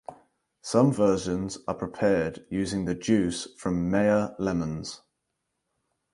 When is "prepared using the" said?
1.75-2.95